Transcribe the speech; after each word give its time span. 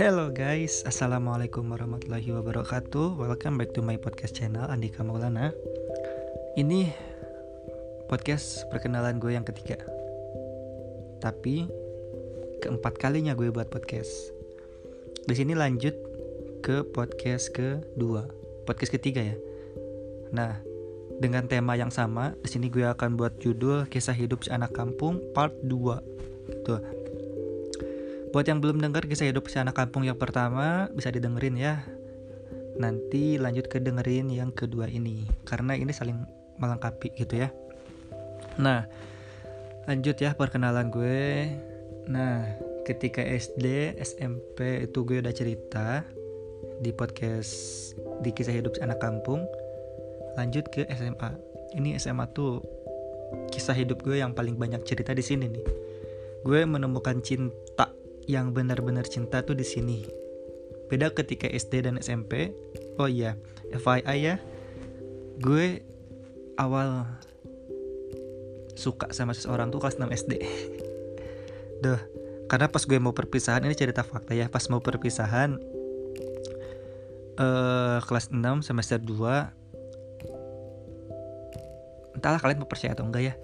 Hello 0.00 0.32
guys, 0.32 0.80
Assalamualaikum 0.88 1.76
warahmatullahi 1.76 2.32
wabarakatuh. 2.32 3.20
Welcome 3.20 3.60
back 3.60 3.76
to 3.76 3.84
my 3.84 4.00
podcast 4.00 4.32
channel 4.32 4.64
Andika 4.64 5.04
Maulana. 5.04 5.52
Ini 6.56 6.88
podcast 8.08 8.64
perkenalan 8.72 9.20
gue 9.20 9.36
yang 9.36 9.44
ketiga. 9.44 9.76
Tapi 11.20 11.68
keempat 12.64 12.96
kalinya 12.96 13.36
gue 13.36 13.52
buat 13.52 13.68
podcast. 13.68 14.32
Di 15.28 15.36
sini 15.36 15.52
lanjut 15.52 15.92
ke 16.64 16.80
podcast 16.96 17.52
kedua. 17.52 18.24
Podcast 18.64 18.96
ketiga 18.96 19.20
ya. 19.20 19.36
Nah, 20.32 20.64
dengan 21.20 21.44
tema 21.44 21.76
yang 21.76 21.92
sama, 21.92 22.32
di 22.40 22.48
sini 22.48 22.72
gue 22.72 22.88
akan 22.88 23.20
buat 23.20 23.36
judul 23.36 23.84
Kisah 23.84 24.16
Hidup 24.16 24.48
Si 24.48 24.48
Anak 24.48 24.72
Kampung 24.72 25.20
Part 25.36 25.52
2 25.68 26.56
Gitu 26.56 26.99
Buat 28.30 28.46
yang 28.46 28.62
belum 28.62 28.78
dengar 28.78 29.10
kisah 29.10 29.26
hidup 29.26 29.50
si 29.50 29.58
anak 29.58 29.74
kampung 29.74 30.06
yang 30.06 30.14
pertama 30.14 30.86
bisa 30.94 31.10
didengerin 31.10 31.58
ya. 31.58 31.82
Nanti 32.78 33.34
lanjut 33.42 33.66
ke 33.66 33.82
dengerin 33.82 34.30
yang 34.30 34.54
kedua 34.54 34.86
ini 34.86 35.26
karena 35.42 35.74
ini 35.74 35.90
saling 35.90 36.14
melengkapi 36.62 37.10
gitu 37.18 37.42
ya. 37.42 37.50
Nah, 38.62 38.86
lanjut 39.90 40.14
ya 40.14 40.38
perkenalan 40.38 40.94
gue. 40.94 41.50
Nah, 42.06 42.46
ketika 42.86 43.18
SD, 43.18 43.98
SMP 43.98 44.86
itu 44.86 45.02
gue 45.02 45.18
udah 45.18 45.34
cerita 45.34 46.06
di 46.78 46.94
podcast 46.94 47.50
di 48.22 48.30
kisah 48.30 48.54
hidup 48.54 48.78
si 48.78 48.80
anak 48.86 49.02
kampung. 49.02 49.42
Lanjut 50.38 50.70
ke 50.70 50.86
SMA. 50.94 51.34
Ini 51.74 51.98
SMA 51.98 52.30
tuh 52.30 52.62
kisah 53.50 53.74
hidup 53.74 54.06
gue 54.06 54.22
yang 54.22 54.38
paling 54.38 54.54
banyak 54.54 54.86
cerita 54.86 55.10
di 55.10 55.22
sini 55.26 55.50
nih. 55.50 55.66
Gue 56.46 56.62
menemukan 56.62 57.18
cinta 57.20 57.89
yang 58.30 58.54
benar-benar 58.54 59.02
cinta 59.10 59.42
tuh 59.42 59.58
di 59.58 59.66
sini. 59.66 60.06
Beda 60.86 61.10
ketika 61.10 61.50
SD 61.50 61.90
dan 61.90 61.98
SMP. 61.98 62.54
Oh 63.02 63.10
iya, 63.10 63.34
FYI 63.74 64.18
ya. 64.22 64.36
Gue 65.42 65.82
awal 66.54 67.06
suka 68.78 69.10
sama 69.10 69.34
seseorang 69.34 69.74
tuh 69.74 69.82
kelas 69.82 69.98
6 69.98 70.06
SD. 70.06 70.32
Duh, 71.82 72.00
karena 72.46 72.70
pas 72.70 72.86
gue 72.86 72.98
mau 73.02 73.12
perpisahan 73.12 73.66
ini 73.66 73.74
cerita 73.74 74.06
fakta 74.06 74.38
ya, 74.38 74.46
pas 74.46 74.62
mau 74.70 74.78
perpisahan 74.78 75.58
uh, 77.40 77.98
kelas 78.04 78.30
6 78.30 78.68
semester 78.68 79.00
2 79.00 79.60
entahlah 82.20 82.36
kalian 82.36 82.60
mau 82.60 82.68
percaya 82.68 82.92
atau 82.92 83.08
enggak 83.08 83.32
ya 83.32 83.34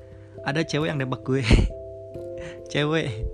ada 0.45 0.61
cewek 0.61 0.93
yang 0.93 1.01
nembak 1.01 1.25
gue 1.25 1.41
cewek 2.73 3.25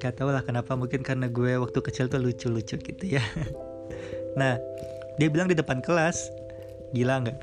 Gak 0.00 0.16
tau 0.16 0.32
lah 0.32 0.40
kenapa 0.40 0.72
mungkin 0.80 1.04
karena 1.04 1.28
gue 1.28 1.60
waktu 1.60 1.78
kecil 1.84 2.08
tuh 2.08 2.18
lucu-lucu 2.18 2.80
gitu 2.80 3.04
ya. 3.04 3.22
Nah 4.30 4.62
dia 5.18 5.28
bilang 5.28 5.50
di 5.50 5.58
depan 5.58 5.82
kelas. 5.82 6.30
Gila 6.94 7.26
nggak? 7.26 7.38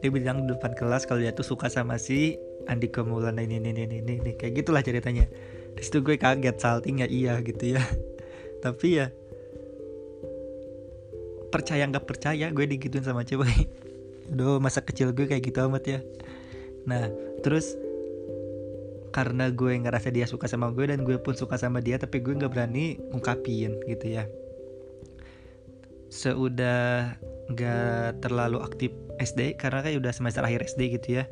Dia 0.00 0.08
bilang 0.14 0.46
di 0.46 0.54
depan 0.54 0.72
kelas 0.72 1.04
kalau 1.04 1.20
dia 1.20 1.34
tuh 1.34 1.44
suka 1.44 1.66
sama 1.68 1.98
si 1.98 2.38
Andika 2.70 3.02
Maulana 3.02 3.42
ini 3.44 3.58
ini 3.58 3.74
ini 3.74 3.98
ini, 4.00 4.14
ini. 4.16 4.32
Kayak 4.38 4.64
gitulah 4.64 4.80
ceritanya. 4.80 5.26
Di 5.74 5.82
situ 5.82 6.00
gue 6.00 6.16
kaget 6.16 6.56
salting 6.56 7.02
ya 7.04 7.08
iya 7.10 7.34
gitu 7.42 7.76
ya. 7.76 7.82
Tapi 8.64 8.86
ya 8.94 9.12
Percaya 11.50 11.82
nggak 11.82 12.06
percaya 12.06 12.46
gue 12.54 12.64
digituin 12.64 13.02
sama 13.02 13.26
cewek. 13.26 13.66
Aduh 14.30 14.62
masa 14.62 14.86
kecil 14.86 15.10
gue 15.10 15.26
kayak 15.26 15.42
gitu 15.50 15.66
amat 15.66 15.82
ya. 15.82 16.00
Nah 16.86 17.10
terus 17.42 17.74
karena 19.10 19.50
gue 19.50 19.74
ngerasa 19.74 20.14
dia 20.14 20.26
suka 20.26 20.46
sama 20.46 20.70
gue 20.70 20.86
dan 20.86 21.02
gue 21.02 21.18
pun 21.18 21.34
suka 21.34 21.58
sama 21.58 21.82
dia 21.82 21.98
tapi 21.98 22.22
gue 22.22 22.34
nggak 22.34 22.50
berani 22.50 22.98
ungkapin 23.10 23.82
gitu 23.90 24.06
ya. 24.06 24.24
Seudah 26.10 27.18
nggak 27.50 28.22
terlalu 28.22 28.62
aktif 28.62 28.94
SD 29.18 29.58
karena 29.58 29.82
kan 29.82 29.90
udah 29.98 30.12
semester 30.14 30.42
akhir 30.46 30.62
SD 30.66 30.94
gitu 30.98 31.22
ya. 31.22 31.24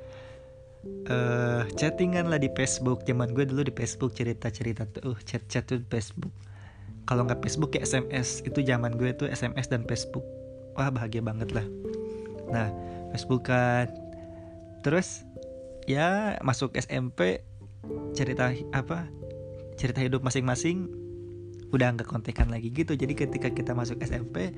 Uh, 1.11 1.67
chattingan 1.79 2.31
lah 2.31 2.39
di 2.39 2.51
Facebook. 2.55 3.07
Zaman 3.07 3.35
gue 3.35 3.47
dulu 3.47 3.63
di 3.67 3.75
Facebook 3.75 4.15
cerita 4.15 4.51
cerita 4.51 4.87
tuh 4.87 5.15
uh, 5.15 5.19
chat 5.23 5.43
chat 5.47 5.67
tuh 5.67 5.79
di 5.79 5.87
Facebook. 5.87 6.35
Kalau 7.07 7.25
nggak 7.25 7.41
Facebook 7.41 7.73
ya 7.79 7.87
SMS 7.87 8.43
itu 8.43 8.61
zaman 8.67 8.99
gue 8.99 9.15
tuh 9.15 9.31
SMS 9.31 9.71
dan 9.71 9.87
Facebook. 9.87 10.27
Wah 10.75 10.91
bahagia 10.91 11.23
banget 11.23 11.55
lah. 11.55 11.67
Nah 12.51 12.71
Facebook 13.15 13.47
kan. 13.47 13.91
Terus 14.83 15.27
ya 15.89 16.39
masuk 16.45 16.77
SMP 16.77 17.48
cerita 18.13 18.51
apa 18.75 19.09
cerita 19.79 20.03
hidup 20.03 20.27
masing-masing 20.27 20.91
udah 21.71 21.95
nggak 21.95 22.09
kontekan 22.09 22.49
lagi 22.49 22.73
gitu. 22.73 22.97
Jadi 22.97 23.13
ketika 23.15 23.49
kita 23.53 23.77
masuk 23.77 24.01
SMP 24.01 24.53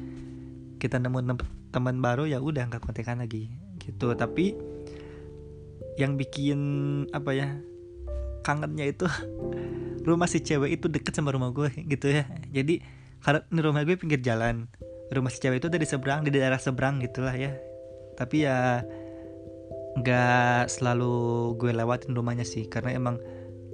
kita 0.81 0.97
nemu 0.97 1.37
teman 1.69 2.01
baru 2.01 2.25
ya 2.25 2.41
udah 2.41 2.71
nggak 2.71 2.83
kontekan 2.83 3.21
lagi 3.21 3.51
gitu. 3.83 4.15
Tapi 4.17 4.57
yang 5.99 6.17
bikin 6.17 6.61
apa 7.13 7.31
ya 7.37 7.49
kangennya 8.47 8.89
itu 8.89 9.05
rumah 10.09 10.31
si 10.31 10.41
cewek 10.41 10.81
itu 10.81 10.87
deket 10.89 11.13
sama 11.13 11.35
rumah 11.35 11.53
gue 11.53 11.69
gitu 11.85 12.09
ya. 12.09 12.25
Jadi 12.49 12.81
karena 13.21 13.45
rumah 13.61 13.85
gue 13.85 14.01
pinggir 14.01 14.25
jalan 14.25 14.71
rumah 15.11 15.29
si 15.29 15.43
cewek 15.43 15.61
itu 15.61 15.69
dari 15.69 15.85
seberang 15.85 16.25
di 16.25 16.31
daerah 16.31 16.57
seberang 16.57 17.03
gitulah 17.03 17.35
ya. 17.35 17.59
Tapi 18.15 18.47
ya 18.47 18.87
nggak 20.01 20.73
selalu 20.73 21.55
gue 21.61 21.71
lewatin 21.77 22.17
rumahnya 22.17 22.49
sih 22.49 22.67
karena 22.67 22.97
emang 22.97 23.21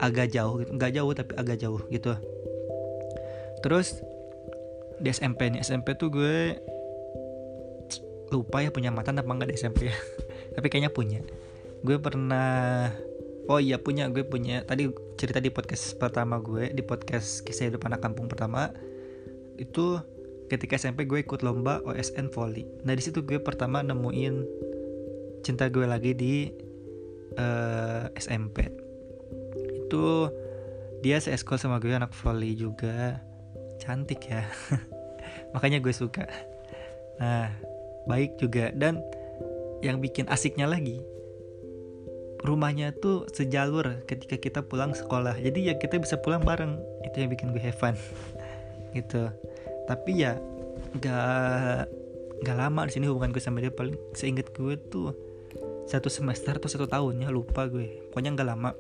agak 0.02 0.32
jauh 0.32 0.60
gitu. 0.60 0.70
Nggak 0.76 0.92
jauh 0.92 1.12
tapi 1.14 1.32
agak 1.38 1.56
jauh 1.62 1.80
gitu. 1.88 2.12
Terus 3.64 3.98
di 4.96 5.12
SMP 5.12 5.52
nih 5.52 5.60
SMP 5.60 5.96
tuh 5.96 6.08
gue 6.08 6.56
lupa 8.32 8.58
ya 8.58 8.74
punya 8.74 8.90
mantan 8.90 9.20
apa 9.22 9.30
enggak 9.30 9.50
di 9.52 9.56
SMP 9.56 9.88
ya. 9.88 9.96
Tapi 10.56 10.66
kayaknya 10.66 10.90
punya. 10.90 11.20
Gue 11.84 12.00
pernah 12.00 12.90
oh 13.46 13.60
iya 13.62 13.78
punya 13.78 14.10
gue 14.10 14.26
punya. 14.26 14.66
Tadi 14.66 14.90
cerita 15.14 15.38
di 15.38 15.52
podcast 15.52 15.94
pertama 15.96 16.42
gue 16.42 16.72
di 16.74 16.82
podcast 16.82 17.46
kisah 17.46 17.70
hidup 17.70 17.86
anak 17.86 18.02
kampung 18.02 18.26
pertama. 18.26 18.74
Itu 19.56 20.02
ketika 20.46 20.78
SMP 20.78 21.06
gue 21.06 21.22
ikut 21.22 21.42
lomba 21.42 21.82
OSN 21.86 22.30
volley. 22.30 22.66
Nah 22.86 22.94
di 22.94 23.02
situ 23.02 23.22
gue 23.22 23.38
pertama 23.38 23.82
nemuin 23.82 24.65
cinta 25.46 25.70
gue 25.70 25.86
lagi 25.86 26.10
di 26.10 26.50
uh, 27.38 28.10
eh, 28.10 28.18
SMP 28.18 28.66
itu 29.86 30.26
dia 31.06 31.22
seeskol 31.22 31.62
sama 31.62 31.78
gue 31.78 31.94
anak 31.94 32.10
volley 32.10 32.58
juga. 32.58 33.22
Cantik 33.78 34.26
ya. 34.26 34.42
Makanya 35.54 35.78
gue 35.78 35.94
suka. 35.94 36.26
Nah 37.22 37.54
baik 38.10 38.42
juga. 38.42 38.74
Dan 38.74 38.98
yang 39.86 40.02
bikin 40.02 40.26
asiknya 40.26 40.66
lagi 40.66 40.98
rumahnya 42.42 42.94
tuh 42.98 43.26
sejalur 43.30 44.02
ketika 44.10 44.34
kita 44.42 44.60
pulang 44.66 44.98
sekolah. 44.98 45.38
Jadi 45.38 45.70
ya 45.70 45.78
kita 45.78 46.02
bisa 46.02 46.18
pulang 46.18 46.42
bareng. 46.42 46.82
Itu 47.06 47.22
yang 47.22 47.30
bikin 47.30 47.54
gue 47.54 47.62
have 47.62 47.78
fun. 47.78 47.94
Gitu. 48.96 49.30
Tapi 49.86 50.10
ya 50.26 50.34
nggak 50.98 51.86
nggak 52.42 52.56
lama 52.58 52.90
di 52.90 52.92
sini 52.98 53.06
hubungan 53.06 53.30
gue 53.30 53.42
sama 53.44 53.62
dia. 53.62 53.70
Paling 53.70 53.94
seinget 54.18 54.50
gue 54.50 54.74
tuh 54.90 55.14
satu 55.86 56.10
semester 56.10 56.58
atau 56.58 56.66
satu 56.66 56.90
tahun 56.90 57.22
ya 57.22 57.30
lupa 57.30 57.70
gue. 57.70 58.10
Pokoknya 58.10 58.34
nggak 58.34 58.48
lama. 58.50 58.74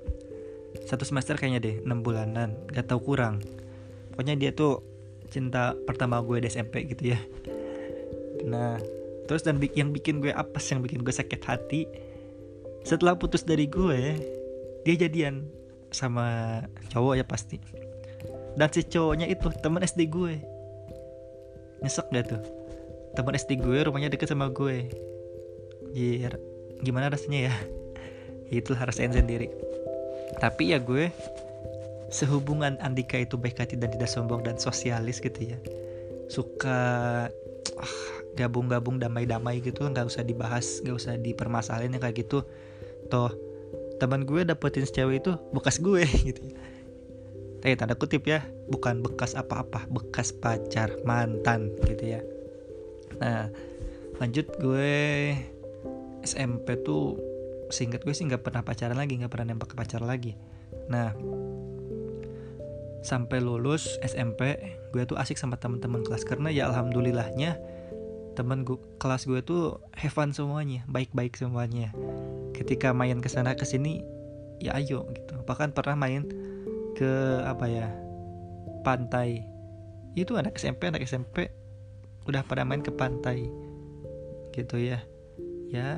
Satu 0.84 1.06
semester 1.06 1.38
kayaknya 1.38 1.60
deh 1.62 1.76
enam 1.86 2.02
bulanan. 2.02 2.58
Gak 2.74 2.90
tau 2.90 3.00
kurang. 3.00 3.40
Pokoknya 4.12 4.34
dia 4.34 4.50
tuh 4.50 4.82
cinta 5.30 5.78
pertama 5.86 6.18
gue 6.20 6.42
di 6.42 6.50
SMP 6.50 6.84
gitu 6.90 7.14
ya. 7.14 7.18
Nah 8.44 8.76
terus 9.26 9.46
dan 9.46 9.58
yang 9.74 9.94
bikin 9.94 10.22
gue 10.22 10.34
apa 10.34 10.58
sih 10.58 10.74
yang 10.74 10.82
bikin 10.82 11.02
gue 11.02 11.10
sakit 11.10 11.42
hati 11.42 11.82
setelah 12.86 13.18
putus 13.18 13.42
dari 13.42 13.66
gue 13.66 14.14
dia 14.86 14.94
jadian 14.94 15.46
sama 15.94 16.62
cowok 16.90 17.22
ya 17.22 17.24
pasti. 17.26 17.62
Dan 18.58 18.68
si 18.74 18.82
cowoknya 18.82 19.30
itu 19.30 19.46
teman 19.62 19.86
SD 19.86 20.10
gue. 20.10 20.42
Nyesek 21.84 22.08
gak 22.10 22.34
tuh? 22.34 22.42
Teman 23.14 23.36
SD 23.38 23.62
gue 23.62 23.78
rumahnya 23.86 24.10
deket 24.10 24.32
sama 24.32 24.48
gue. 24.48 24.88
Jir 25.92 26.55
gimana 26.82 27.12
rasanya 27.12 27.52
ya? 27.52 27.54
Itu 28.52 28.76
harus 28.76 28.96
rasain 28.98 29.12
sendiri. 29.12 29.50
Tapi 30.40 30.74
ya 30.74 30.78
gue 30.80 31.10
sehubungan 32.10 32.78
Andika 32.78 33.18
itu 33.18 33.34
baik 33.34 33.58
hati 33.58 33.74
dan 33.74 33.90
tidak 33.90 34.06
sombong 34.06 34.46
dan 34.46 34.54
sosialis 34.62 35.18
gitu 35.18 35.54
ya 35.54 35.58
suka 36.26 36.78
ah, 37.78 37.96
gabung-gabung 38.34 38.98
damai-damai 38.98 39.62
gitu 39.62 39.86
nggak 39.86 40.06
usah 40.06 40.22
dibahas 40.26 40.82
nggak 40.82 40.96
usah 40.96 41.14
dipermasalahin 41.18 41.96
kayak 41.98 42.26
gitu. 42.26 42.42
Toh 43.10 43.30
teman 43.96 44.28
gue 44.28 44.44
dapetin 44.44 44.84
cewek 44.84 45.24
itu 45.24 45.32
bekas 45.56 45.80
gue 45.80 46.04
gitu 46.28 46.42
eh 47.64 47.74
tanda 47.74 47.96
kutip 47.96 48.28
ya 48.28 48.44
bukan 48.68 49.00
bekas 49.00 49.32
apa-apa 49.34 49.88
bekas 49.88 50.30
pacar 50.30 50.92
mantan 51.02 51.72
gitu 51.88 52.18
ya. 52.18 52.20
Nah 53.18 53.48
lanjut 54.20 54.46
gue 54.60 55.34
SMP 56.26 56.76
tuh 56.82 57.16
singkat 57.70 58.02
gue 58.02 58.14
sih 58.14 58.26
nggak 58.26 58.42
pernah 58.42 58.62
pacaran 58.62 58.98
lagi 58.98 59.18
nggak 59.18 59.32
pernah 59.32 59.54
nembak 59.54 59.74
pacar 59.78 60.02
lagi. 60.02 60.34
Nah 60.90 61.14
sampai 63.06 63.38
lulus 63.38 64.02
SMP 64.02 64.58
gue 64.90 65.02
tuh 65.06 65.14
asik 65.14 65.38
sama 65.38 65.56
teman-teman 65.56 66.02
kelas. 66.02 66.26
Karena 66.26 66.50
ya 66.50 66.66
alhamdulillahnya 66.66 67.58
temen 68.36 68.66
gue 68.66 68.76
kelas 69.00 69.24
gue 69.24 69.40
tuh 69.40 69.80
have 69.96 70.12
fun 70.12 70.34
semuanya 70.34 70.82
baik-baik 70.90 71.38
semuanya. 71.38 71.94
Ketika 72.52 72.90
main 72.90 73.22
ke 73.22 73.30
sana 73.30 73.54
ke 73.54 73.62
sini 73.62 74.02
ya 74.58 74.74
ayo 74.76 75.06
gitu. 75.14 75.38
Bahkan 75.46 75.72
pernah 75.72 75.94
main 75.94 76.26
ke 76.98 77.42
apa 77.46 77.66
ya 77.70 77.86
pantai. 78.82 79.46
Itu 80.18 80.34
anak 80.34 80.58
SMP 80.58 80.90
anak 80.90 81.06
SMP 81.06 81.50
udah 82.26 82.42
pada 82.42 82.66
main 82.66 82.82
ke 82.82 82.90
pantai 82.90 83.46
gitu 84.50 84.80
ya 84.80 85.04
ya 85.70 85.90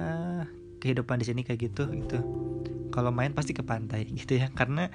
kehidupan 0.79 1.21
di 1.21 1.27
sini 1.27 1.41
kayak 1.43 1.71
gitu 1.71 1.91
gitu. 1.93 2.19
Kalau 2.95 3.13
main 3.13 3.35
pasti 3.35 3.53
ke 3.53 3.63
pantai 3.63 4.09
gitu 4.19 4.39
ya. 4.39 4.49
Karena 4.55 4.89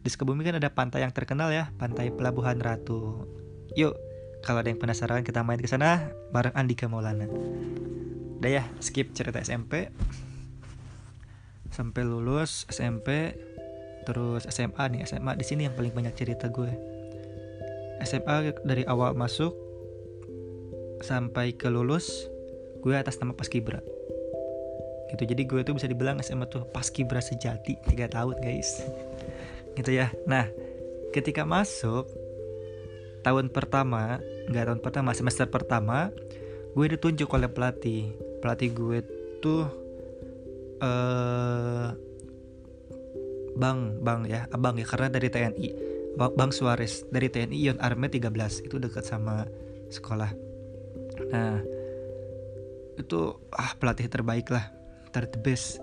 di 0.00 0.08
Sukabumi 0.08 0.46
kan 0.46 0.56
ada 0.62 0.70
pantai 0.70 1.02
yang 1.02 1.10
terkenal 1.10 1.50
ya 1.50 1.74
pantai 1.76 2.14
Pelabuhan 2.14 2.62
Ratu. 2.62 3.26
Yuk 3.74 3.98
kalau 4.46 4.62
ada 4.62 4.70
yang 4.70 4.78
penasaran 4.78 5.26
kita 5.26 5.42
main 5.42 5.58
ke 5.58 5.66
sana 5.66 6.14
bareng 6.30 6.54
Andika 6.54 6.86
Maulana. 6.86 7.26
Udah 8.38 8.62
ya 8.62 8.64
skip 8.78 9.10
cerita 9.16 9.42
SMP 9.42 9.90
sampai 11.74 12.02
lulus 12.06 12.64
SMP 12.70 13.34
terus 14.06 14.46
SMA 14.46 14.84
nih. 14.94 15.00
SMA 15.04 15.34
di 15.34 15.44
sini 15.44 15.66
yang 15.66 15.74
paling 15.74 15.90
banyak 15.90 16.14
cerita 16.14 16.46
gue. 16.48 16.70
SMA 18.06 18.54
dari 18.62 18.86
awal 18.86 19.18
masuk 19.18 19.56
sampai 21.02 21.58
ke 21.58 21.66
lulus 21.66 22.30
gue 22.86 22.94
atas 22.94 23.18
nama 23.18 23.34
Paskibra 23.34 23.95
gitu. 25.16 25.24
Jadi 25.24 25.42
gue 25.48 25.60
tuh 25.64 25.74
bisa 25.74 25.88
dibilang 25.88 26.20
SMA 26.20 26.46
tuh 26.46 26.68
Paskibra 26.68 27.24
sejati 27.24 27.80
tiga 27.88 28.06
tahun 28.12 28.36
guys. 28.44 28.84
Gitu 29.72 29.90
ya. 29.96 30.12
Nah 30.28 30.46
ketika 31.10 31.48
masuk 31.48 32.06
tahun 33.24 33.48
pertama 33.48 34.20
nggak 34.46 34.64
tahun 34.68 34.80
pertama 34.84 35.10
semester 35.16 35.48
pertama 35.48 36.12
gue 36.76 36.86
ditunjuk 36.92 37.26
oleh 37.32 37.48
pelatih. 37.48 38.12
Pelatih 38.44 38.70
gue 38.76 38.98
tuh 39.40 39.64
eh 40.76 41.88
bang 43.56 43.96
bang 44.04 44.20
ya 44.28 44.44
abang 44.52 44.76
ya 44.76 44.84
karena 44.84 45.08
dari 45.08 45.32
TNI 45.32 45.68
bang, 46.16 46.52
Suarez 46.52 47.08
dari 47.08 47.32
TNI 47.32 47.56
Ion 47.56 47.80
Arme 47.80 48.12
13 48.12 48.68
itu 48.68 48.76
dekat 48.76 49.08
sama 49.08 49.48
sekolah. 49.88 50.28
Nah 51.32 51.64
itu 53.00 53.20
ah 53.52 53.72
pelatih 53.76 54.08
terbaik 54.08 54.52
lah 54.52 54.75
ter 55.16 55.24
the 55.32 55.40
best 55.40 55.80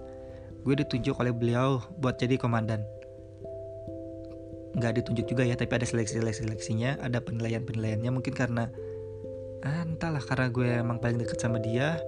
gue 0.62 0.78
ditunjuk 0.78 1.18
oleh 1.18 1.34
beliau 1.34 1.82
buat 2.00 2.16
jadi 2.22 2.38
komandan. 2.40 2.86
Nggak 4.78 5.02
ditunjuk 5.02 5.26
juga 5.34 5.44
ya 5.44 5.58
tapi 5.58 5.76
ada 5.76 5.86
seleksi 5.86 6.22
seleksi 6.22 6.48
seleksinya 6.48 7.02
ada 7.04 7.20
penilaian 7.20 7.66
penilaiannya 7.66 8.14
mungkin 8.14 8.32
karena 8.32 8.72
ah, 9.66 9.84
entahlah 9.84 10.24
karena 10.24 10.48
gue 10.54 10.70
emang 10.70 11.02
paling 11.02 11.20
dekat 11.20 11.42
sama 11.42 11.60
dia. 11.60 12.00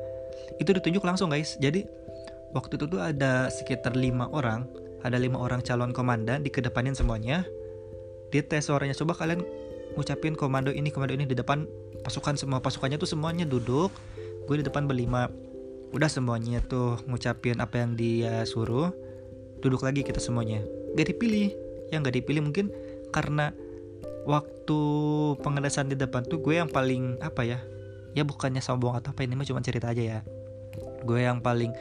Itu 0.62 0.72
ditunjuk 0.72 1.04
langsung 1.04 1.34
guys. 1.34 1.60
Jadi 1.60 1.84
waktu 2.56 2.80
itu 2.80 2.86
tuh 2.88 3.02
ada 3.02 3.52
sekitar 3.52 3.98
lima 3.98 4.32
orang 4.32 4.70
ada 5.04 5.20
lima 5.20 5.38
orang 5.38 5.62
calon 5.62 5.92
komandan 5.92 6.42
dikedepanin 6.42 6.96
semuanya. 6.96 7.44
Di 8.32 8.42
tes 8.42 8.72
suaranya 8.72 8.96
coba 8.96 9.20
kalian 9.20 9.44
ngucapin 10.00 10.34
komando 10.34 10.72
ini 10.72 10.90
komando 10.90 11.14
ini 11.14 11.28
di 11.28 11.36
depan 11.36 11.68
pasukan 12.02 12.40
semua. 12.40 12.64
Pasukannya 12.64 12.98
tuh 12.98 13.10
semuanya 13.10 13.44
duduk 13.44 13.92
gue 14.46 14.56
di 14.62 14.66
depan 14.66 14.86
berlima 14.86 15.28
udah 15.94 16.10
semuanya 16.10 16.64
tuh 16.64 16.98
ngucapin 17.06 17.62
apa 17.62 17.84
yang 17.84 17.94
dia 17.94 18.42
suruh. 18.48 18.90
Duduk 19.62 19.86
lagi 19.86 20.02
kita 20.02 20.18
semuanya. 20.18 20.64
Gak 20.98 21.14
dipilih. 21.14 21.54
Yang 21.94 22.00
gak 22.10 22.16
dipilih 22.22 22.42
mungkin 22.46 22.66
karena 23.14 23.54
waktu 24.26 24.80
pengetesan 25.40 25.94
di 25.94 25.96
depan 25.96 26.26
tuh 26.26 26.42
gue 26.42 26.58
yang 26.58 26.70
paling 26.72 27.22
apa 27.22 27.46
ya? 27.46 27.60
Ya 28.18 28.24
bukannya 28.24 28.64
sombong 28.64 28.96
atau 28.98 29.12
apa 29.12 29.28
ini 29.28 29.38
mah 29.38 29.46
cuma 29.46 29.62
cerita 29.62 29.92
aja 29.92 30.02
ya. 30.02 30.20
Gue 31.06 31.24
yang 31.24 31.40
paling 31.44 31.72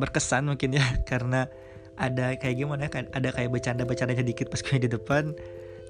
berkesan 0.00 0.48
mungkin 0.48 0.72
ya 0.78 0.84
karena 1.10 1.46
ada 2.00 2.34
kayak 2.40 2.56
gimana 2.56 2.88
kan? 2.88 3.06
Ada 3.12 3.36
kayak 3.36 3.52
bercanda-bercanda 3.52 4.16
sedikit 4.16 4.48
pas 4.48 4.62
gue 4.64 4.78
di 4.80 4.88
depan. 4.88 5.36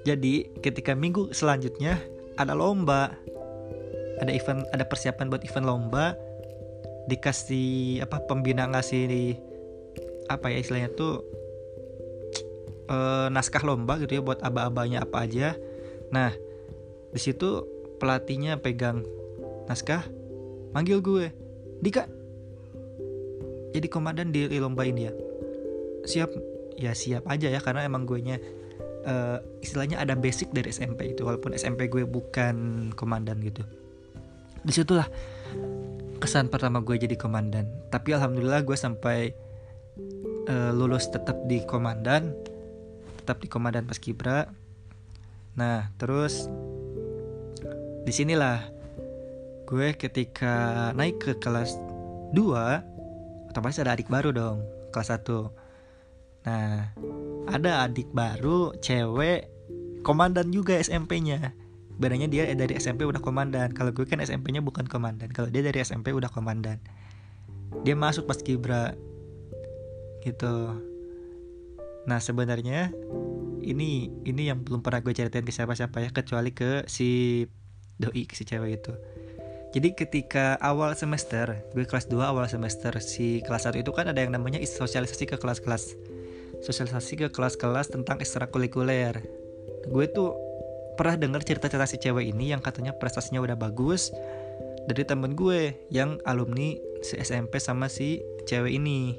Jadi 0.03 0.51
ketika 0.59 0.91
minggu 0.93 1.31
selanjutnya 1.31 1.97
ada 2.35 2.51
lomba. 2.51 3.15
Ada 4.21 4.29
event 4.29 4.61
ada 4.69 4.85
persiapan 4.85 5.25
buat 5.33 5.41
event 5.41 5.65
lomba 5.65 6.13
dikasih 7.07 8.03
apa 8.03 8.23
pembina 8.23 8.67
ngasih 8.69 9.01
di 9.07 9.23
apa 10.31 10.47
ya 10.47 10.57
istilahnya 10.63 10.89
tuh 10.95 11.23
e, 12.87 12.97
naskah 13.31 13.63
lomba 13.63 13.99
gitu 13.99 14.19
ya 14.19 14.21
buat 14.23 14.39
aba-abanya 14.39 15.03
apa 15.03 15.27
aja. 15.27 15.55
Nah 16.11 16.31
di 17.11 17.19
situ 17.19 17.67
pelatihnya 17.99 18.59
pegang 18.63 19.03
naskah 19.67 20.03
manggil 20.73 21.03
gue 21.03 21.29
Dika 21.83 22.07
jadi 23.73 23.87
komandan 23.89 24.29
di 24.29 24.45
lomba 24.61 24.85
ini 24.85 25.09
ya? 25.09 25.13
Siap? 26.05 26.29
Ya 26.77 26.93
siap 26.93 27.25
aja 27.25 27.49
ya 27.49 27.59
karena 27.61 27.85
emang 27.85 28.05
gue 28.05 28.21
nya 28.21 28.37
uh, 29.05 29.41
istilahnya 29.61 29.97
ada 30.01 30.13
basic 30.13 30.53
dari 30.53 30.69
SMP 30.69 31.13
itu 31.17 31.25
walaupun 31.25 31.57
SMP 31.57 31.89
gue 31.89 32.05
bukan 32.05 32.89
komandan 32.93 33.41
gitu. 33.41 33.65
Di 34.61 34.71
situlah 34.71 35.09
kesan 36.23 36.47
pertama 36.47 36.79
gue 36.79 36.95
jadi 36.95 37.19
komandan. 37.19 37.67
Tapi 37.91 38.15
alhamdulillah 38.15 38.63
gue 38.63 38.79
sampai 38.79 39.35
uh, 40.47 40.71
lulus 40.71 41.11
tetap 41.11 41.37
di 41.47 41.63
komandan 41.67 42.33
tetap 43.23 43.39
di 43.39 43.47
komandan 43.47 43.87
paskibra 43.87 44.51
nah 45.53 45.87
terus 45.95 46.51
di 48.03 48.11
sinilah 48.11 48.67
gue 49.63 49.95
ketika 49.95 50.89
naik 50.91 51.23
ke 51.23 51.31
kelas 51.39 51.79
2 52.35 53.53
otomatis 53.53 53.79
ada 53.79 53.95
adik 53.95 54.11
baru 54.11 54.35
dong 54.35 54.57
kelas 54.91 55.13
1 55.13 55.63
Nah, 56.43 56.91
ada 57.47 57.87
adik 57.87 58.11
baru, 58.11 58.75
cewek, 58.83 59.47
komandan 60.03 60.51
juga 60.51 60.75
SMP-nya. 60.75 61.55
Bedanya 61.97 62.27
dia 62.29 62.49
dari 62.53 62.73
SMP 62.77 63.05
udah 63.05 63.21
komandan. 63.21 63.71
Kalau 63.71 63.93
gue 63.93 64.05
kan 64.05 64.21
SMP-nya 64.21 64.61
bukan 64.65 64.89
komandan. 64.89 65.29
Kalau 65.29 65.49
dia 65.49 65.61
dari 65.61 65.81
SMP 65.81 66.13
udah 66.13 66.29
komandan. 66.29 66.81
Dia 67.85 67.93
masuk 67.97 68.25
pas 68.29 68.39
kibra. 68.41 68.97
Gitu. 70.21 70.55
Nah, 72.03 72.19
sebenarnya 72.19 72.91
ini 73.63 74.11
ini 74.27 74.41
yang 74.51 74.61
belum 74.61 74.83
pernah 74.83 74.99
gue 74.99 75.15
ceritain 75.15 75.45
ke 75.47 75.53
siapa-siapa 75.55 76.03
ya 76.03 76.09
kecuali 76.11 76.51
ke 76.51 76.83
si 76.89 77.43
doi 77.97 78.27
ke 78.27 78.33
si 78.35 78.43
cewek 78.43 78.83
itu. 78.83 78.93
Jadi 79.73 79.97
ketika 79.97 80.53
awal 80.61 80.93
semester, 80.93 81.65
gue 81.73 81.81
kelas 81.89 82.05
2 82.05 82.21
awal 82.21 82.45
semester, 82.45 82.93
si 83.01 83.41
kelas 83.41 83.65
1 83.65 83.81
itu 83.81 83.89
kan 83.89 84.05
ada 84.05 84.21
yang 84.21 84.29
namanya 84.29 84.61
sosialisasi 84.61 85.25
ke 85.25 85.41
kelas-kelas 85.41 85.97
sosialisasi 86.63 87.19
ke 87.19 87.27
kelas-kelas 87.29 87.91
tentang 87.91 88.23
ekstrakurikuler 88.23 89.19
gue 89.83 90.05
tuh 90.15 90.31
pernah 90.93 91.17
dengar 91.17 91.41
cerita-cerita 91.41 91.87
si 91.89 91.97
cewek 91.97 92.33
ini 92.33 92.53
yang 92.53 92.61
katanya 92.61 92.93
prestasinya 92.93 93.41
udah 93.41 93.57
bagus 93.57 94.13
dari 94.85 95.03
temen 95.07 95.33
gue 95.33 95.73
yang 95.89 96.19
alumni 96.27 96.75
si 97.01 97.15
SMP 97.19 97.57
sama 97.57 97.87
si 97.87 98.19
cewek 98.45 98.75
ini. 98.75 99.17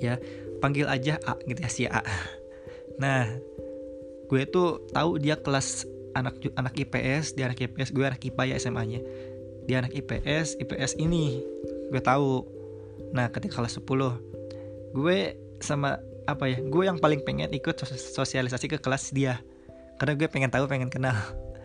Ya 0.00 0.16
panggil 0.64 0.88
aja 0.88 1.20
A 1.28 1.36
gitu 1.44 1.60
ya 1.60 1.70
si 1.70 1.84
A. 1.86 2.02
Nah 3.00 3.32
gue 4.28 4.42
tuh 4.44 4.84
tahu 4.92 5.16
dia 5.16 5.40
kelas 5.40 5.88
anak 6.12 6.36
anak 6.52 6.76
IPS 6.76 7.32
dia 7.32 7.48
anak 7.48 7.64
IPS 7.64 7.96
gue 7.96 8.04
anak 8.04 8.20
IPA 8.20 8.42
ya 8.52 8.56
SMA 8.60 8.82
nya 8.84 9.00
dia 9.64 9.80
anak 9.80 9.96
IPS 9.96 10.60
IPS 10.60 11.00
ini 11.00 11.40
gue 11.88 12.02
tahu. 12.02 12.44
Nah 13.16 13.32
ketika 13.32 13.62
kelas 13.62 13.80
10 13.80 13.88
gue 14.92 15.18
sama 15.64 15.96
apa 16.28 16.44
ya 16.46 16.58
gue 16.60 16.82
yang 16.84 17.00
paling 17.00 17.24
pengen 17.24 17.50
ikut 17.50 17.80
sosialisasi 17.88 18.68
ke 18.68 18.78
kelas 18.78 19.10
dia 19.16 19.40
karena 20.00 20.16
gue 20.16 20.28
pengen 20.32 20.48
tahu 20.48 20.64
pengen 20.64 20.88
kenal. 20.88 21.12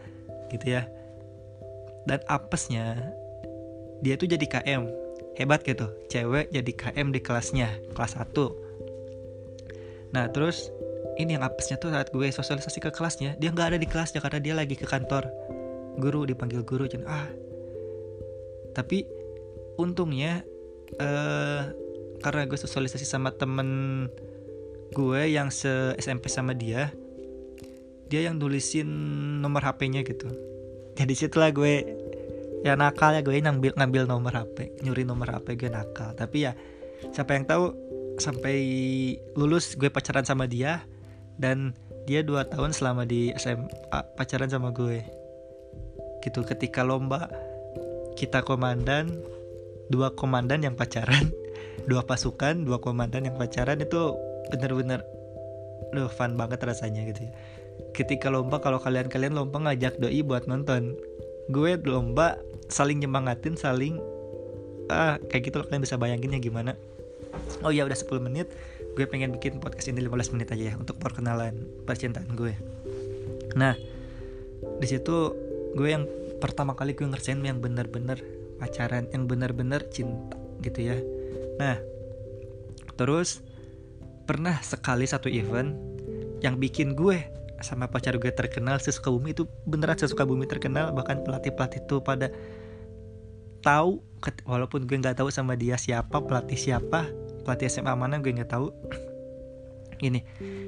Gitu 0.51 0.75
ya. 0.75 0.83
Dan 2.03 2.19
apesnya 2.27 3.15
dia 4.03 4.19
tuh 4.19 4.27
jadi 4.27 4.43
KM 4.43 4.85
hebat 5.39 5.63
gitu. 5.63 5.87
Cewek 6.11 6.51
jadi 6.51 6.71
KM 6.75 7.15
di 7.15 7.23
kelasnya 7.23 7.71
kelas 7.95 8.19
1 8.19 8.67
nah 10.13 10.31
terus 10.31 10.71
ini 11.19 11.35
yang 11.35 11.43
apesnya 11.43 11.75
tuh 11.75 11.91
saat 11.91 12.07
gue 12.07 12.23
sosialisasi 12.31 12.79
ke 12.79 12.87
kelasnya 12.87 13.35
dia 13.35 13.51
nggak 13.51 13.75
ada 13.75 13.79
di 13.81 13.83
kelasnya 13.83 14.23
karena 14.23 14.39
dia 14.39 14.53
lagi 14.55 14.75
ke 14.77 14.87
kantor. 14.87 15.27
Guru 15.99 16.27
dipanggil 16.27 16.63
guru 16.63 16.87
jadi 16.87 17.03
ah. 17.03 17.27
Tapi 18.71 19.03
untungnya 19.75 20.45
eh 21.01 21.61
karena 22.23 22.47
gue 22.47 22.55
sosialisasi 22.55 23.03
sama 23.03 23.33
temen 23.35 24.07
gue 24.95 25.21
yang 25.27 25.51
se 25.51 25.97
SMP 25.99 26.31
sama 26.31 26.55
dia 26.55 26.95
dia 28.15 28.31
yang 28.31 28.39
nulisin 28.39 28.87
nomor 29.43 29.59
HP-nya 29.59 30.07
gitu. 30.07 30.31
Jadi 30.95 31.11
situlah 31.19 31.51
gue. 31.51 31.83
Ya 32.63 32.79
nakal 32.79 33.11
ya 33.11 33.21
gue 33.21 33.35
ngambil 33.35 33.75
ngambil 33.75 34.07
nomor 34.07 34.31
HP 34.31 34.79
nyuri 34.79 35.03
nomor 35.03 35.27
HP 35.35 35.59
gue 35.59 35.67
nakal. 35.67 36.15
Tapi 36.15 36.47
ya 36.47 36.55
siapa 37.11 37.35
yang 37.35 37.43
tahu 37.43 37.75
sampai 38.15 38.55
lulus 39.35 39.75
gue 39.75 39.91
pacaran 39.91 40.23
sama 40.23 40.47
dia 40.47 40.87
dan 41.35 41.75
dia 42.07 42.23
dua 42.23 42.47
tahun 42.47 42.71
selama 42.71 43.03
di 43.03 43.35
SMA 43.35 43.99
pacaran 44.15 44.47
sama 44.47 44.71
gue. 44.71 45.03
Gitu 46.23 46.39
ketika 46.47 46.87
lomba 46.87 47.27
kita 48.15 48.47
komandan 48.47 49.11
dua 49.91 50.15
komandan 50.15 50.63
yang 50.63 50.79
pacaran. 50.79 51.35
Dua 51.85 52.01
pasukan 52.01 52.65
dua 52.65 52.81
komandan 52.81 53.29
yang 53.29 53.37
pacaran 53.37 53.77
itu 53.77 54.15
bener-bener 54.49 55.05
loh 55.93 56.09
fun 56.09 56.33
banget 56.33 56.57
rasanya 56.65 57.05
gitu 57.05 57.29
ya 57.29 57.33
ketika 57.95 58.27
lomba 58.27 58.59
kalau 58.59 58.77
kalian-kalian 58.77 59.33
lomba 59.33 59.71
ngajak 59.71 59.99
doi 59.99 60.19
buat 60.21 60.45
nonton. 60.45 60.95
Gue 61.49 61.77
lomba 61.79 62.41
saling 62.67 63.01
nyemangatin 63.01 63.53
saling 63.55 64.01
ah 64.89 65.17
kayak 65.29 65.49
gitu 65.49 65.61
loh 65.61 65.65
kalian 65.65 65.83
bisa 65.85 65.97
bayanginnya 65.97 66.41
gimana. 66.41 66.73
Oh 67.61 67.71
ya 67.73 67.85
udah 67.85 67.97
10 67.97 68.21
menit 68.21 68.47
gue 68.95 69.03
pengen 69.03 69.35
bikin 69.35 69.59
podcast 69.59 69.91
ini 69.91 69.99
15 70.07 70.39
menit 70.39 70.47
aja 70.55 70.71
ya 70.71 70.73
untuk 70.79 70.95
perkenalan 70.97 71.67
percintaan 71.83 72.31
gue. 72.31 72.55
Nah 73.59 73.75
di 74.79 74.87
situ 74.87 75.35
gue 75.75 75.89
yang 75.89 76.07
pertama 76.39 76.73
kali 76.73 76.95
gue 76.95 77.03
ngerjain 77.03 77.43
yang 77.43 77.59
bener-bener 77.59 78.23
pacaran 78.55 79.07
yang 79.11 79.27
bener-bener 79.27 79.83
cinta 79.91 80.39
gitu 80.63 80.95
ya. 80.95 80.97
Nah 81.59 81.75
terus 82.95 83.43
pernah 84.23 84.57
sekali 84.63 85.03
satu 85.05 85.27
event 85.27 85.75
yang 86.39 86.55
bikin 86.55 86.95
gue 86.95 87.19
sama 87.63 87.87
pacar 87.87 88.19
gue 88.19 88.31
terkenal 88.31 88.81
sesuka 88.81 89.11
bumi 89.11 89.31
itu 89.31 89.47
beneran 89.67 89.95
sesuka 89.95 90.27
bumi 90.27 90.47
terkenal. 90.49 90.91
Bahkan 90.91 91.23
pelatih 91.23 91.55
pelatih 91.55 91.83
itu 91.83 92.01
pada 92.03 92.31
tahu 93.63 94.03
walaupun 94.45 94.85
gue 94.85 94.97
nggak 94.99 95.17
tahu 95.17 95.33
sama 95.33 95.57
dia 95.57 95.73
siapa 95.79 96.21
pelatih 96.21 96.57
siapa 96.57 97.09
pelatih 97.45 97.69
SMA 97.69 97.93
mana 97.95 98.19
gue 98.19 98.31
nggak 98.31 98.51
tahu. 98.51 98.73
Ini 100.07 100.19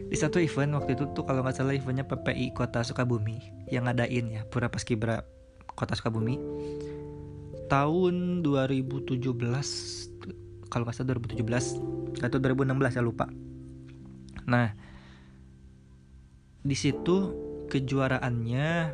di 0.08 0.15
satu 0.15 0.39
event 0.39 0.79
waktu 0.79 0.96
itu 0.96 1.03
tuh 1.12 1.27
kalau 1.27 1.44
nggak 1.44 1.60
salah 1.60 1.75
eventnya 1.75 2.08
PPI 2.08 2.56
Kota 2.56 2.79
Sukabumi 2.79 3.67
yang 3.67 3.84
ngadain 3.84 4.32
ya 4.32 4.48
Pura 4.48 4.72
Paskibra 4.72 5.27
Kota 5.75 6.00
Sukabumi. 6.00 6.39
Tahun 7.67 8.39
2017 8.48 9.20
kalau 10.72 10.84
nggak 10.88 10.96
salah 10.96 11.20
2017 11.20 12.24
atau 12.24 12.38
2016 12.39 12.96
ya 12.96 13.03
lupa. 13.03 13.27
Nah 14.48 14.87
di 16.67 16.75
situ 16.75 17.31
kejuaraannya 17.71 18.91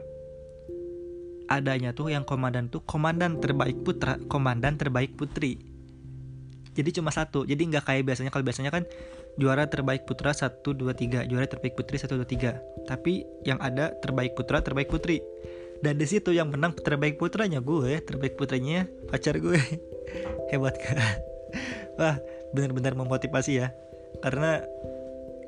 adanya 1.49 1.91
tuh 1.91 2.13
yang 2.13 2.23
komandan 2.23 2.69
tuh 2.69 2.85
komandan 2.85 3.41
terbaik 3.41 3.81
putra 3.81 4.21
komandan 4.29 4.77
terbaik 4.77 5.17
putri. 5.17 5.57
Jadi 6.73 6.89
cuma 7.01 7.13
satu 7.13 7.45
jadi 7.45 7.59
nggak 7.59 7.85
kayak 7.85 8.03
biasanya. 8.05 8.29
Kalau 8.33 8.45
biasanya 8.45 8.71
kan 8.73 8.85
juara 9.37 9.65
terbaik 9.69 10.05
putra 10.05 10.33
satu 10.33 10.73
dua 10.73 10.93
tiga 10.93 11.25
juara 11.25 11.45
terbaik 11.45 11.73
putri 11.77 11.97
satu 11.97 12.17
dua 12.17 12.29
tiga. 12.29 12.61
Tapi 12.89 13.25
yang 13.45 13.57
ada 13.61 13.93
terbaik 14.01 14.33
putra 14.37 14.61
terbaik 14.61 14.89
putri. 14.89 15.21
Dan 15.83 15.99
di 15.99 16.07
situ 16.07 16.31
yang 16.31 16.47
menang 16.47 16.73
terbaik 16.79 17.19
putranya 17.19 17.59
gue 17.59 17.99
terbaik 18.01 18.39
putranya 18.39 18.87
pacar 19.11 19.37
gue. 19.37 19.59
Hebat 20.49 20.79
kan 20.79 20.97
wah 21.97 22.17
benar-benar 22.53 22.97
memotivasi 22.97 23.51
ya. 23.61 23.67
Karena 24.21 24.61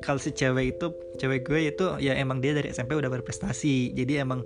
kalau 0.01 0.19
si 0.19 0.31
cewek 0.31 0.77
itu 0.77 0.87
cewek 1.19 1.47
gue 1.47 1.71
itu 1.71 1.85
ya 2.01 2.15
emang 2.17 2.43
dia 2.43 2.55
dari 2.55 2.71
SMP 2.71 2.95
udah 2.97 3.11
berprestasi. 3.11 3.95
Jadi 3.95 4.19
emang 4.19 4.43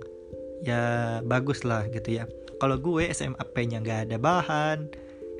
ya 0.62 1.18
bagus 1.24 1.64
lah 1.66 1.88
gitu 1.88 2.20
ya. 2.20 2.24
Kalau 2.60 2.76
gue 2.76 3.08
SMP-nya 3.08 3.80
nggak 3.80 4.00
ada 4.10 4.16
bahan. 4.20 4.90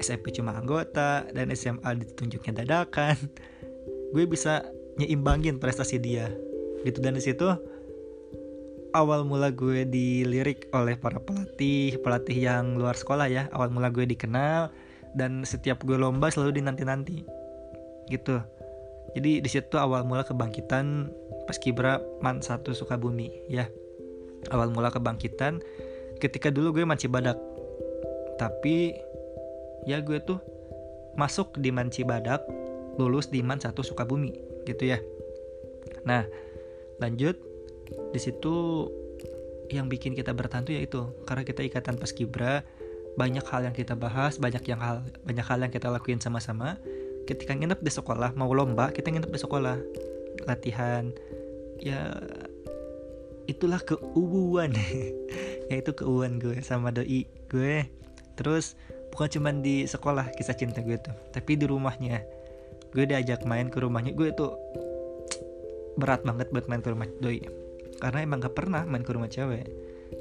SMP 0.00 0.32
cuma 0.32 0.56
anggota 0.56 1.28
dan 1.36 1.52
SMA 1.52 1.92
ditunjuknya 2.00 2.64
dadakan. 2.64 3.20
Gue 4.16 4.24
bisa 4.24 4.64
nyeimbangin 4.96 5.60
prestasi 5.60 6.00
dia 6.00 6.32
gitu. 6.88 7.04
Dan 7.04 7.20
di 7.20 7.22
situ 7.22 7.46
awal 8.96 9.28
mula 9.28 9.52
gue 9.52 9.86
dilirik 9.86 10.66
oleh 10.72 10.98
para 10.98 11.20
pelatih 11.20 12.00
pelatih 12.00 12.32
yang 12.32 12.80
luar 12.80 12.96
sekolah 12.96 13.28
ya. 13.28 13.52
Awal 13.52 13.68
mula 13.76 13.92
gue 13.92 14.08
dikenal 14.08 14.72
dan 15.14 15.44
setiap 15.44 15.84
gue 15.84 16.00
lomba 16.00 16.32
selalu 16.32 16.64
dinanti-nanti 16.64 17.28
gitu 18.10 18.42
jadi 19.16 19.42
di 19.42 19.50
situ 19.50 19.74
awal 19.74 20.06
mula 20.06 20.22
kebangkitan 20.22 21.10
Paskibra 21.50 21.98
Man 22.22 22.42
1 22.42 22.62
Sukabumi 22.70 23.30
ya. 23.50 23.66
Awal 24.54 24.70
mula 24.70 24.94
kebangkitan 24.94 25.58
ketika 26.22 26.54
dulu 26.54 26.78
gue 26.78 26.84
manci 26.86 27.10
badak. 27.10 27.36
Tapi 28.38 28.94
ya 29.84 29.98
gue 29.98 30.22
tuh 30.22 30.38
masuk 31.18 31.58
di 31.58 31.74
Man 31.74 31.90
Cibadak 31.90 32.46
lulus 32.96 33.28
di 33.32 33.42
Man 33.42 33.58
satu 33.58 33.82
Sukabumi 33.82 34.30
gitu 34.62 34.86
ya. 34.86 35.02
Nah 36.06 36.22
lanjut 37.02 37.34
di 38.14 38.20
situ 38.22 38.86
yang 39.70 39.90
bikin 39.90 40.14
kita 40.14 40.34
bertahan 40.34 40.66
tuh 40.66 40.74
yaitu 40.78 41.02
karena 41.26 41.42
kita 41.46 41.62
ikatan 41.66 41.98
paskibra 41.98 42.62
banyak 43.18 43.42
hal 43.50 43.66
yang 43.66 43.74
kita 43.74 43.98
bahas 43.98 44.38
banyak 44.38 44.62
yang 44.66 44.78
hal 44.78 45.02
banyak 45.26 45.46
hal 45.46 45.58
yang 45.62 45.72
kita 45.72 45.90
lakuin 45.90 46.22
sama-sama 46.22 46.78
ketika 47.30 47.54
nginep 47.54 47.78
di 47.78 47.92
sekolah 47.94 48.34
mau 48.34 48.50
lomba 48.50 48.90
kita 48.90 49.14
nginep 49.14 49.30
di 49.30 49.38
sekolah. 49.38 49.78
Latihan. 50.50 51.14
Ya 51.78 52.10
itulah 53.46 53.78
keuuan. 53.86 54.74
Yaitu 55.70 55.94
keuuan 55.94 56.42
gue 56.42 56.58
sama 56.66 56.90
doi 56.90 57.30
gue. 57.46 57.86
Terus 58.34 58.74
bukan 59.14 59.30
cuma 59.30 59.50
di 59.54 59.86
sekolah 59.86 60.34
kisah 60.34 60.58
cinta 60.58 60.82
gue 60.82 60.98
tuh 60.98 61.14
tapi 61.30 61.54
di 61.54 61.70
rumahnya. 61.70 62.26
Gue 62.90 63.06
diajak 63.06 63.46
main 63.46 63.70
ke 63.70 63.78
rumahnya. 63.78 64.10
Gue 64.10 64.34
tuh 64.34 64.58
berat 65.94 66.26
banget 66.26 66.50
buat 66.50 66.66
main 66.66 66.82
ke 66.82 66.90
rumah 66.90 67.06
doi. 67.22 67.46
Karena 68.02 68.26
emang 68.26 68.42
gak 68.42 68.56
pernah 68.58 68.82
main 68.82 69.06
ke 69.06 69.14
rumah 69.14 69.30
cewek. 69.30 69.68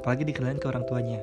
Apalagi 0.04 0.30
dikenalin 0.30 0.62
ke 0.62 0.68
orang 0.70 0.86
tuanya. 0.86 1.18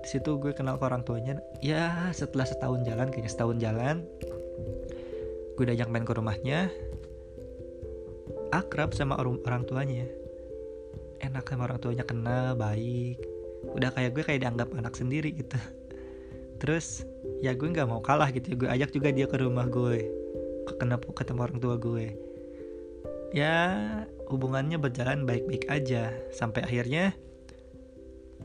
Di 0.00 0.08
situ 0.08 0.38
gue 0.38 0.54
kenal 0.54 0.78
ke 0.78 0.84
orang 0.86 1.02
tuanya. 1.02 1.42
Ya 1.58 2.12
setelah 2.14 2.46
setahun 2.46 2.86
jalan 2.86 3.10
kayaknya 3.10 3.32
setahun 3.32 3.56
jalan 3.58 4.06
gue 5.60 5.64
diajak 5.68 5.92
main 5.92 6.08
ke 6.08 6.16
rumahnya. 6.16 6.72
Akrab 8.50 8.96
sama 8.96 9.20
orang, 9.20 9.68
tuanya. 9.68 10.08
Enak 11.20 11.44
sama 11.44 11.68
orang 11.68 11.78
tuanya 11.84 12.04
kenal 12.08 12.56
baik. 12.56 13.20
Udah 13.76 13.92
kayak 13.92 14.16
gue 14.16 14.24
kayak 14.24 14.40
dianggap 14.40 14.72
anak 14.72 14.96
sendiri 14.96 15.36
gitu. 15.36 15.60
Terus 16.64 17.04
ya 17.44 17.52
gue 17.52 17.68
nggak 17.68 17.88
mau 17.88 18.00
kalah 18.00 18.32
gitu 18.32 18.52
ya. 18.52 18.56
gue 18.56 18.68
ajak 18.72 18.90
juga 18.96 19.08
dia 19.12 19.28
ke 19.28 19.36
rumah 19.36 19.68
gue 19.68 20.08
kenapa 20.80 21.08
ketemu 21.12 21.40
orang 21.44 21.58
tua 21.60 21.76
gue 21.80 22.16
ya 23.32 23.56
hubungannya 24.28 24.80
berjalan 24.80 25.28
baik-baik 25.28 25.68
aja. 25.68 26.08
Sampai 26.32 26.64
akhirnya 26.64 27.12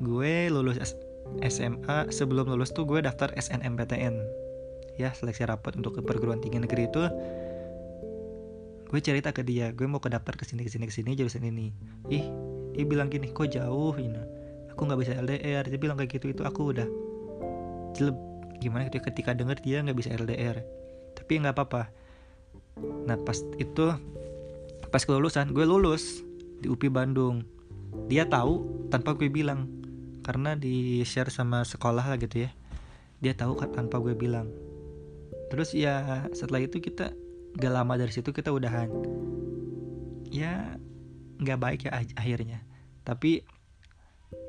gue 0.04 0.52
lulus 0.52 0.80
SMA 1.42 2.12
sebelum 2.12 2.52
lulus 2.52 2.76
tuh 2.76 2.84
gue 2.84 3.00
daftar 3.02 3.32
SNMPTN 3.34 4.45
ya 4.96 5.12
seleksi 5.12 5.44
rapat 5.44 5.76
untuk 5.76 6.00
ke 6.00 6.02
perguruan 6.04 6.40
tinggi 6.40 6.60
negeri 6.60 6.88
itu 6.88 7.04
gue 8.86 9.02
cerita 9.04 9.36
ke 9.36 9.44
dia 9.44 9.76
gue 9.76 9.84
mau 9.90 10.00
ke 10.00 10.08
daftar 10.08 10.40
ke 10.40 10.48
sini 10.48 10.64
ke 10.64 10.72
sini 10.72 10.86
ke 10.88 10.94
sini 10.94 11.12
jurusan 11.20 11.44
ini. 11.44 11.74
Ih 12.08 12.26
dia 12.76 12.86
bilang 12.88 13.12
gini 13.12 13.32
kok 13.32 13.52
jauh 13.52 13.96
ini 14.00 14.20
aku 14.72 14.88
nggak 14.88 15.00
bisa 15.00 15.12
LDR 15.20 15.64
dia 15.68 15.80
bilang 15.80 16.00
kayak 16.00 16.16
gitu 16.16 16.32
itu 16.32 16.44
aku 16.48 16.72
udah 16.72 16.88
jelek. 17.98 18.16
Gimana 18.64 18.88
gitu 18.88 19.04
ketika 19.04 19.36
denger 19.36 19.60
dia 19.60 19.84
nggak 19.84 19.98
bisa 20.00 20.16
LDR 20.16 20.64
tapi 21.18 21.44
nggak 21.44 21.56
apa-apa. 21.60 21.92
Nah 23.04 23.20
pas 23.20 23.36
itu 23.60 23.92
pas 24.88 25.04
kelulusan 25.04 25.52
gue 25.52 25.66
lulus 25.68 26.24
di 26.64 26.72
UPI 26.72 26.88
Bandung. 26.88 27.44
Dia 28.08 28.28
tahu 28.32 28.88
tanpa 28.88 29.12
gue 29.16 29.28
bilang 29.28 29.68
karena 30.24 30.56
di 30.56 31.04
share 31.04 31.28
sama 31.28 31.68
sekolah 31.68 32.16
lah 32.16 32.18
gitu 32.22 32.48
ya. 32.48 32.50
Dia 33.20 33.36
tahu 33.36 33.60
kan 33.60 33.76
tanpa 33.76 34.00
gue 34.00 34.16
bilang 34.16 34.65
terus 35.52 35.74
ya 35.76 36.26
setelah 36.34 36.66
itu 36.66 36.82
kita 36.82 37.14
gak 37.56 37.74
lama 37.74 37.96
dari 37.96 38.12
situ 38.12 38.36
kita 38.36 38.52
udahan. 38.52 38.92
Ya 40.30 40.76
nggak 41.40 41.60
baik 41.60 41.80
ya 41.88 41.92
akhirnya. 42.16 42.60
Tapi 43.08 43.44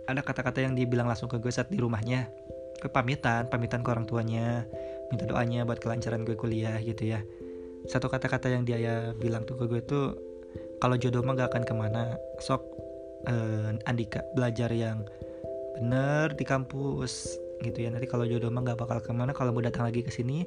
ada 0.06 0.22
kata-kata 0.22 0.62
yang 0.62 0.74
dibilang 0.78 1.10
langsung 1.10 1.30
ke 1.30 1.38
gue 1.38 1.50
saat 1.50 1.70
di 1.70 1.78
rumahnya. 1.78 2.30
Gue 2.78 2.90
pamitan 2.90 3.46
pamitan 3.50 3.82
ke 3.82 3.88
orang 3.90 4.06
tuanya 4.06 4.66
minta 5.10 5.22
doanya 5.26 5.62
buat 5.62 5.78
kelancaran 5.78 6.26
gue 6.26 6.34
kuliah 6.34 6.78
gitu 6.82 7.14
ya. 7.14 7.22
Satu 7.86 8.10
kata-kata 8.10 8.50
yang 8.50 8.66
dia 8.66 8.78
ya 8.82 8.96
bilang 9.14 9.46
tuh 9.46 9.54
ke 9.54 9.64
gue 9.70 9.80
tuh 9.86 10.18
kalau 10.82 10.98
jodoh 10.98 11.22
mah 11.22 11.38
gak 11.38 11.54
akan 11.54 11.62
ke 11.62 11.74
mana. 11.74 12.18
Sok 12.42 12.62
uh, 13.30 13.78
Andika 13.86 14.26
belajar 14.34 14.70
yang 14.74 15.06
bener 15.78 16.34
di 16.34 16.42
kampus 16.42 17.38
gitu 17.62 17.86
ya. 17.86 17.94
Nanti 17.94 18.10
kalau 18.10 18.26
jodoh 18.26 18.50
mah 18.50 18.66
gak 18.66 18.82
bakal 18.82 18.98
ke 18.98 19.12
mana 19.14 19.30
kalau 19.30 19.54
mau 19.54 19.62
datang 19.62 19.86
lagi 19.86 20.02
ke 20.02 20.10
sini 20.10 20.42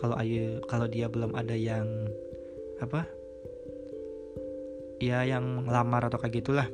kalau 0.00 0.16
ayu 0.16 0.64
kalau 0.64 0.88
dia 0.88 1.12
belum 1.12 1.36
ada 1.36 1.52
yang 1.52 1.84
apa 2.80 3.04
ya 4.96 5.20
yang 5.28 5.68
lamar 5.68 6.08
atau 6.08 6.16
kayak 6.16 6.40
gitulah. 6.40 6.68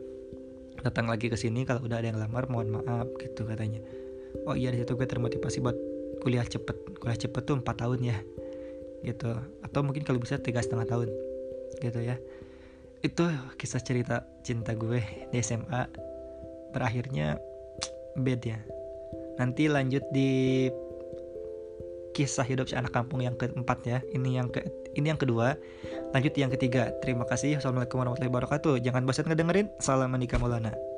Datang 0.86 1.10
lagi 1.10 1.26
ke 1.26 1.34
sini 1.34 1.66
kalau 1.66 1.82
udah 1.82 1.98
ada 1.98 2.14
yang 2.14 2.22
lamar 2.22 2.46
mohon 2.46 2.70
maaf 2.78 3.10
gitu 3.18 3.42
katanya. 3.42 3.82
Oh 4.46 4.54
iya 4.54 4.70
di 4.70 4.78
situ 4.78 4.94
gue 4.94 5.08
termotivasi 5.10 5.58
buat 5.58 5.74
kuliah 6.22 6.46
cepet. 6.46 7.02
Kuliah 7.02 7.18
cepet 7.18 7.42
tuh 7.42 7.58
empat 7.58 7.82
tahun 7.82 7.98
ya 8.06 8.18
gitu. 9.02 9.34
Atau 9.66 9.82
mungkin 9.82 10.06
kalau 10.06 10.22
bisa 10.22 10.38
tiga 10.38 10.62
setengah 10.62 10.86
tahun 10.86 11.10
gitu 11.82 11.98
ya. 12.02 12.18
Itu 13.02 13.26
kisah 13.58 13.82
cerita 13.82 14.22
cinta 14.46 14.78
gue 14.78 15.02
di 15.34 15.38
SMA 15.42 15.90
berakhirnya 16.70 17.38
bed 18.22 18.42
ya. 18.46 18.58
Nanti 19.42 19.66
lanjut 19.66 20.06
di 20.14 20.70
kisah 22.16 22.48
hidup 22.48 22.72
si 22.72 22.74
anak 22.80 22.96
kampung 22.96 23.20
yang 23.20 23.36
keempat 23.36 23.84
ya. 23.84 23.98
Ini 24.08 24.40
yang 24.40 24.48
ke 24.48 24.64
ini 24.96 25.12
yang 25.12 25.20
kedua. 25.20 25.60
Lanjut 26.16 26.32
yang 26.40 26.48
ketiga. 26.48 26.96
Terima 27.04 27.28
kasih. 27.28 27.60
Assalamualaikum 27.60 28.00
warahmatullahi 28.00 28.32
wabarakatuh. 28.32 28.80
Jangan 28.80 29.04
bosan 29.04 29.28
ngedengerin. 29.28 29.68
Salam 29.76 30.08
menikah 30.08 30.40
maulana 30.40 30.95